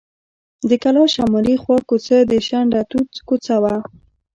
د 0.69 0.71
کلا 0.83 1.03
شمالي 1.15 1.55
خوا 1.61 1.77
کوڅه 1.89 2.17
د 2.31 2.33
شنډه 2.47 2.81
توت 2.89 3.11
کوڅه 3.27 3.55
وه. 3.63 3.75